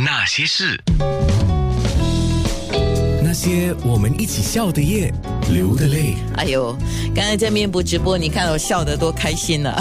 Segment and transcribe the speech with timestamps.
[0.00, 0.80] 那些事，
[3.20, 5.12] 那些我们一起笑的夜，
[5.50, 6.14] 流的泪。
[6.36, 6.72] 哎呦，
[7.12, 9.76] 刚才在面部直播，你看我笑得多开心啊、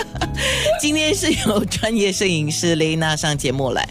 [0.80, 3.86] 今天是有专业摄影师雷娜上节目来。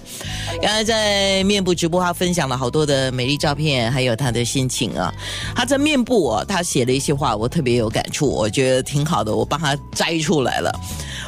[0.64, 5.14] 刚才在面部直播，她分享了好多的美丽照片，还有她的心情啊。
[5.56, 10.72] 她在面部哦，她写了一些话，我特别有感触，我觉得挺好的，我帮她摘出来了。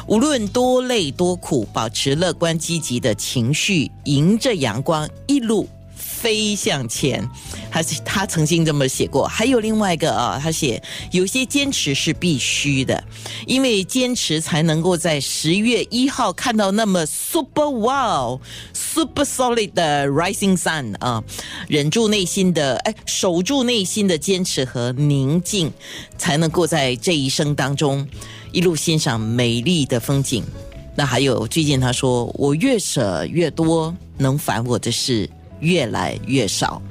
[0.08, 7.28] 无论多累多苦，保持乐观积极的情绪，迎着阳光一路飞向前。
[7.70, 10.82] 他是他曾经这么写过，还有另外一个啊，他写
[11.12, 13.04] 有些坚持是必须的，
[13.46, 18.40] 因为坚持才能够在十月一号看到那么 super wow、
[18.72, 21.22] super solid 的 rising sun 啊，
[21.68, 25.70] 忍住内心的哎，守住内心的坚持和宁静，
[26.16, 28.08] 才能够在这一生当中
[28.58, 30.42] 一路欣赏美丽的风景。
[30.96, 35.30] 那还有最近他说，我越舍越多，能烦我的事
[35.60, 36.82] 越来越少。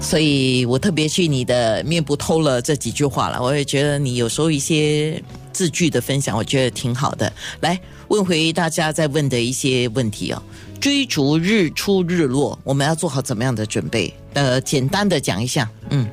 [0.00, 7.32] 所以我特别去你的面部偷了这几句话了，我也觉得你有时候一些字句的分享，我觉得挺好的。
[7.60, 10.42] 来问回大家在问的一些问题哦，
[10.80, 14.12] 追逐日出日落，我们要做好怎么样的准备？
[14.34, 16.04] 呃，简单的讲一下，嗯，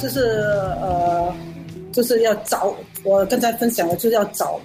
[0.00, 0.18] 就是
[0.80, 1.32] 呃，
[1.92, 4.60] 就是要早，我刚才分享了，就是要早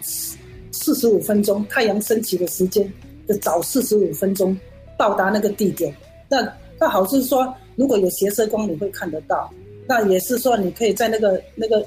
[0.72, 2.92] 四十五分钟，太阳升起的时间，
[3.28, 4.58] 就早四十五分钟
[4.98, 5.94] 到达那个地点。
[6.30, 6.42] 那
[6.80, 9.52] 那好是说，如果有斜射光，你会看得到。
[9.88, 11.86] 那也是说，你可以在那个那个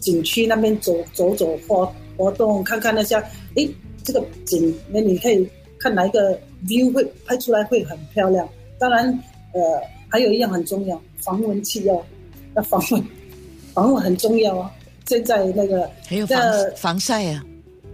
[0.00, 3.16] 景区那边走走走活活动，看看那些，
[3.56, 3.68] 诶，
[4.04, 8.48] 这个景，那你可以看哪一个 view 会拍出来会很漂亮。
[8.78, 9.06] 当然，
[9.52, 9.60] 呃，
[10.08, 12.06] 还有一样很重要，防蚊器要
[12.54, 13.04] 要防蚊，
[13.78, 14.70] 防护很重要啊。
[15.06, 16.38] 现在那个还有防
[16.76, 17.44] 防晒啊，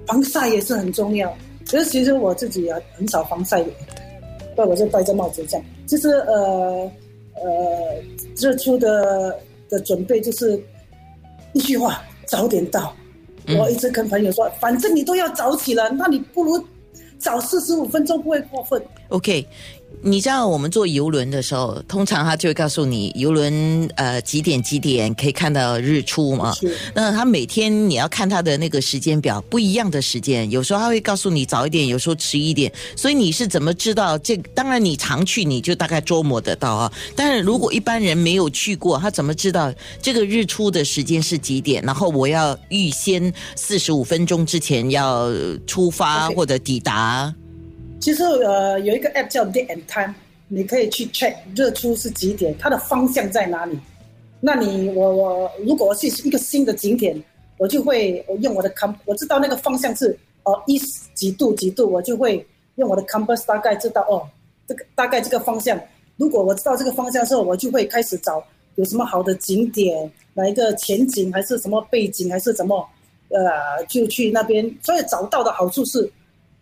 [0.06, 1.30] 防晒也是很重要。
[1.66, 3.68] 其实其实我自己啊很少防晒的，
[4.56, 5.66] 那我就戴着帽子这样。
[5.86, 6.90] 就是呃
[7.34, 8.02] 呃，
[8.38, 10.58] 日出的的准备就是
[11.52, 12.94] 一句话，早点到。
[13.46, 16.58] 嗯我一直跟朋友说，反正你都要早起了，那你不如
[17.18, 18.82] 早四十五分钟，不会过分。
[19.10, 19.46] OK，
[20.02, 26.52] 你知道我们坐游轮的时候，通常他就会告诉你游轮呃几点几点可以看到日出嘛。
[26.52, 32.70] 是那他每天你要看他的那个时间表，不一样的时间，有时候他会告诉你早一点，有时候迟一点。
[32.96, 34.36] 所以你是怎么知道这？
[34.54, 36.92] 当然你常去，你就大概捉摸得到啊。
[37.16, 39.72] 但是如果一般人没有去过，他怎么知道
[40.02, 41.82] 这个日出的时间是几点？
[41.82, 45.30] 然后我要预先四十五分钟之前要
[45.66, 47.34] 出发或者抵达。
[48.04, 50.14] 其实呃有一个 app 叫 Date and Time，
[50.48, 53.80] 你可以去 check 日出是几点，它的方向在哪里。
[54.40, 57.18] 那你我我如果是一个新的景点，
[57.56, 64.28] 我就会我用我的 comp，我知道那个方向是哦 east 几度几度，我就会用我的 compass 大概知道哦
[64.66, 65.80] 这个大概这个方向。
[66.18, 68.44] 如果我知道这个方向之后，我就会开始找
[68.74, 72.86] 有什么好的景点，哪一个前景还是什么背景还是什么，
[73.30, 74.70] 呃，就去那边。
[74.82, 76.12] 所以找到的好处是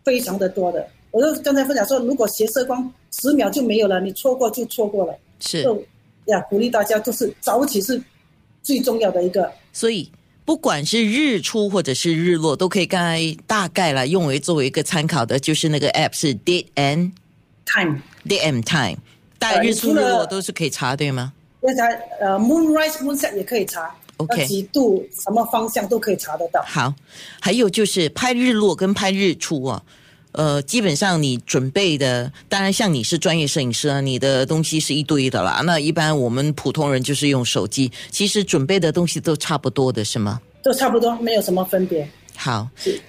[0.05, 0.87] 非常的多的。
[1.13, 5.15] 我就刚才分享说，如果斜射光十秒就没有了，你错过就错过了。
[5.39, 5.63] 是。
[5.63, 5.81] 就
[6.27, 8.03] 呀，鼓励大家就是早起是
[8.63, 9.53] 最重要的一个。
[9.73, 10.11] 所以
[10.45, 17.11] 不管是日出或者是日落，都可以刚才大概来用为作为一个参考的，就是那个 app 是 date and
[17.67, 18.99] time，date and time，
[19.39, 21.33] 大日出日落都是可以查对吗？
[21.61, 26.63] 那才呃 moonrise moonset 也可以查 OK 那几度什么方向都可以查得到。
[26.63, 26.95] 好，
[27.41, 29.83] 还有就是拍日落跟拍日出啊。
[30.33, 35.63] 呃，基本上你准备的，当然像你是专业摄影师啊，你的东西是一堆的啦。
[35.65, 40.41] 那一般我们普通人就是用手机，其实准备的东西都差不多的，是吗？
[40.63, 42.09] 都差不多，没有什么分别。
[42.35, 42.67] 好，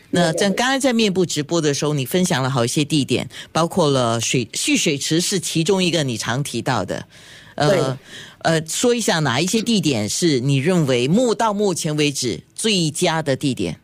[0.10, 7.08] 那在刚才在面部直播的时候，你分享了好一些地点，包括了水蓄水池是其中一个你常提到的，
[7.56, 7.98] 呃
[8.40, 13.80] 呃，说一下哪一些地点是你认为目到目前为止最佳的地点？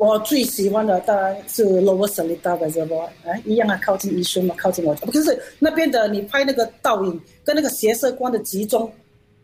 [0.00, 5.06] 我最喜欢的当然是 Lower Seletar Reservoir，啊，一样啊，靠近宜春嘛，靠近我家。
[5.06, 8.90] 可是那边的你拍那个倒影跟那个斜射光的集中，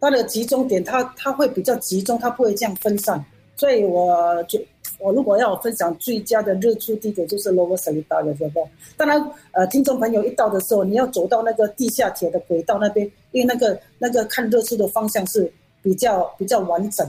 [0.00, 3.22] 它的集中点它它会比较集中，它不会这样分散。
[3.54, 4.58] 所以我就
[4.98, 8.66] 我如果要分享最佳的日出地点，就是 Lower Salita Reservoir。
[8.96, 15.52] 当然，呃，听众朋友一到的时候，你要走到那个地下铁的轨道那边，因为那个那个看日出的方向是
[15.82, 17.06] 比较比较完整，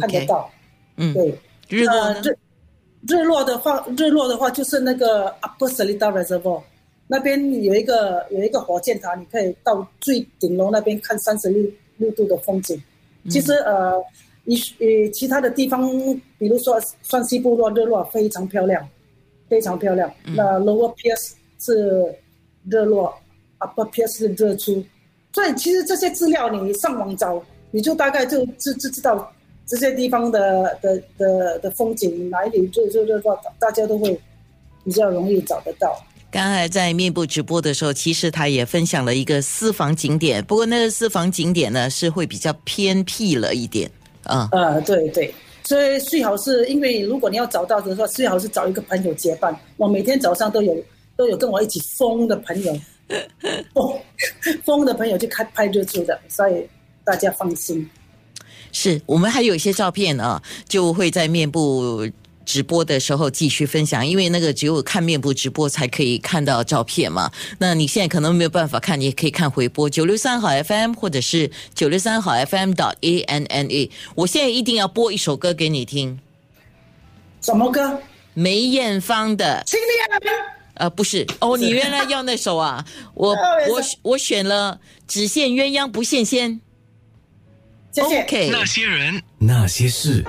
[0.00, 0.50] 看得到。
[0.96, 1.38] 嗯，对。
[1.68, 2.22] 日落呢？
[2.24, 2.34] 呃
[3.06, 6.62] 日日落的话，日落的话就是那个 Upper Seletar Reservoir
[7.06, 12.80] 那边有一个有一个火箭塔，你可以到最顶楼那边看三十六六度的风景。
[13.30, 13.94] 其实呃，
[14.44, 15.90] 你呃其他的地方，
[16.38, 18.86] 比如说双溪部落日落非常漂亮，
[19.48, 20.12] 非常漂亮。
[20.24, 22.14] 那 Lower Pierce 是
[22.68, 23.14] 日落
[23.60, 24.84] ，upper Pierce 的热出，
[25.32, 29.32] 所以其实这些资料你上网找，你就大概就就就知道
[29.68, 34.18] 这些地方的的的的风景哪里最最热话，大家都会
[34.82, 35.94] 比较容易找得到。
[36.30, 43.90] 刚才在面部直播的时候，其实他也分享了一个私房景点，不过那个私房景点呢是会比较偏僻了一点
[44.24, 44.48] 啊。
[44.52, 45.34] 呃，对对，
[45.64, 49.54] 所以最好是因为如果你要找到的话，最好是找一个朋友结伴。
[49.76, 50.76] 我每天早上都有
[51.16, 52.78] 都有跟我一起疯的朋友，
[53.72, 53.98] 疯
[54.64, 56.66] 疯的朋友去开拍日出的，所以
[57.04, 57.88] 大家放心。
[58.72, 62.08] 是我们还有一些照片啊，就会在面部。
[62.48, 67.30] 直播的时候继续分享，因为那个只有看面部直播才可以看到照片嘛。
[67.58, 73.90] 那你现在可能没有办法看，你也可以看回播九六三好 FM 或者是九六三好 FM dot A N N A。
[74.14, 76.18] 我现在一定要播一首歌给你听，
[77.42, 78.00] 什么歌？
[78.32, 79.78] 梅艳芳的《亲
[80.10, 80.26] 爱的》。
[80.72, 82.82] 呃，不是哦，你原来要那首啊？
[83.12, 83.32] 我
[83.68, 86.52] 我我选了《只羡鸳鸯不羡仙》。
[88.02, 88.22] 谢谢。
[88.22, 88.50] OK。
[88.50, 90.24] 那些人，那些事。